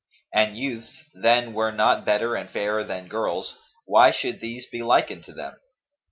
[0.33, 3.53] An youths, then, were not better and fairer than girls,
[3.85, 5.57] why should these be likened to them?